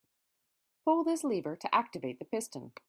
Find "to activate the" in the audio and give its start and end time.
1.55-2.25